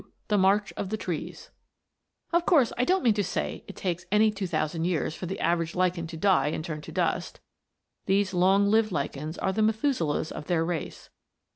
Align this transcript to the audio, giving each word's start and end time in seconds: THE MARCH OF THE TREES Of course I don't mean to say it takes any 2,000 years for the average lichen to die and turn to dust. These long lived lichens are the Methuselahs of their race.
THE 0.29 0.37
MARCH 0.39 0.73
OF 0.77 0.89
THE 0.89 0.97
TREES 0.97 1.51
Of 2.33 2.43
course 2.47 2.73
I 2.75 2.85
don't 2.85 3.03
mean 3.03 3.13
to 3.13 3.23
say 3.23 3.63
it 3.67 3.75
takes 3.75 4.07
any 4.11 4.31
2,000 4.31 4.83
years 4.83 5.13
for 5.13 5.27
the 5.27 5.39
average 5.39 5.75
lichen 5.75 6.07
to 6.07 6.17
die 6.17 6.47
and 6.47 6.65
turn 6.65 6.81
to 6.81 6.91
dust. 6.91 7.39
These 8.07 8.33
long 8.33 8.65
lived 8.65 8.91
lichens 8.91 9.37
are 9.37 9.53
the 9.53 9.61
Methuselahs 9.61 10.31
of 10.31 10.47
their 10.47 10.65
race. 10.65 11.11